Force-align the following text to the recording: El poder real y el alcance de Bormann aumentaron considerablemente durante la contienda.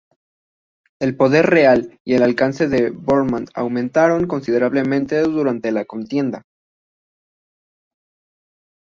El 0.99 1.15
poder 1.15 1.45
real 1.45 1.99
y 2.03 2.15
el 2.15 2.23
alcance 2.23 2.67
de 2.67 2.89
Bormann 2.89 3.45
aumentaron 3.53 4.25
considerablemente 4.25 5.19
durante 5.21 5.71
la 5.71 5.85
contienda. 5.85 6.41